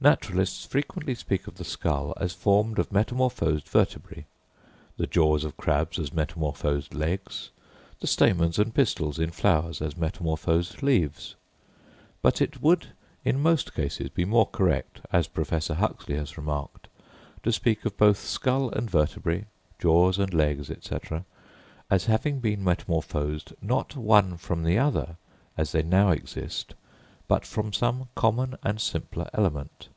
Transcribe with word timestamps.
Naturalists 0.00 0.64
frequently 0.64 1.16
speak 1.16 1.48
of 1.48 1.56
the 1.56 1.64
skull 1.64 2.14
as 2.18 2.32
formed 2.32 2.78
of 2.78 2.92
metamorphosed 2.92 3.66
vertebræ; 3.66 4.26
the 4.96 5.08
jaws 5.08 5.42
of 5.42 5.56
crabs 5.56 5.98
as 5.98 6.12
metamorphosed 6.12 6.94
legs; 6.94 7.50
the 7.98 8.06
stamens 8.06 8.60
and 8.60 8.72
pistils 8.72 9.18
in 9.18 9.32
flowers 9.32 9.82
as 9.82 9.96
metamorphosed 9.96 10.84
leaves; 10.84 11.34
but 12.22 12.40
it 12.40 12.62
would 12.62 12.90
in 13.24 13.40
most 13.42 13.74
cases 13.74 14.08
be 14.10 14.24
more 14.24 14.46
correct, 14.46 15.00
as 15.12 15.26
Professor 15.26 15.74
Huxley 15.74 16.14
has 16.14 16.36
remarked, 16.38 16.86
to 17.42 17.50
speak 17.50 17.84
of 17.84 17.96
both 17.96 18.20
skull 18.20 18.70
and 18.70 18.88
vertebræ, 18.88 19.46
jaws 19.80 20.16
and 20.20 20.32
legs, 20.32 20.68
&c., 20.68 20.96
as 21.90 22.04
having 22.04 22.38
been 22.38 22.62
metamorphosed, 22.62 23.52
not 23.60 23.96
one 23.96 24.36
from 24.36 24.62
the 24.62 24.78
other, 24.78 25.16
as 25.56 25.72
they 25.72 25.82
now 25.82 26.10
exist, 26.10 26.74
but 27.26 27.44
from 27.44 27.74
some 27.74 28.08
common 28.14 28.56
and 28.62 28.80
simpler 28.80 29.28
element. 29.34 29.88